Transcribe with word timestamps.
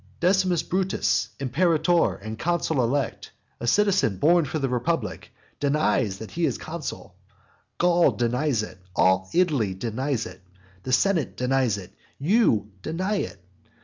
Decimus 0.19 0.63
Brutus, 0.63 1.29
imperator 1.39 2.15
and 2.15 2.39
consul 2.39 2.83
elect, 2.83 3.29
a 3.59 3.67
citizen 3.67 4.17
born 4.17 4.45
for 4.45 4.57
the 4.57 4.67
republic, 4.67 5.31
denies 5.59 6.17
that 6.17 6.31
he 6.31 6.45
is 6.47 6.57
consul; 6.57 7.13
Gaul 7.77 8.09
denies 8.13 8.63
it; 8.63 8.79
all 8.95 9.29
Italy 9.31 9.75
denies 9.75 10.25
it; 10.25 10.41
the 10.81 10.91
senate 10.91 11.37
denies 11.37 11.77
it; 11.77 11.93
you 12.17 12.71
deny 12.81 13.17
it. 13.17 13.39